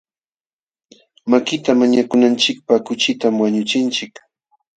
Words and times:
Makita 1.29 1.69
mañakunachikpaq 1.79 2.79
kuchitam 2.87 3.35
wañuchinchik. 3.43 4.13